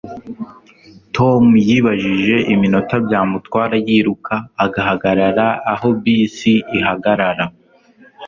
[1.15, 4.33] Tom yibajije iminota byamutwara yiruka
[4.65, 7.45] ahagarara aho bisi ihagarara.